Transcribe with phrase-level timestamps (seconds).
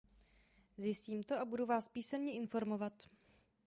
[0.77, 3.03] Zjistím to a budu vás písemně informovat.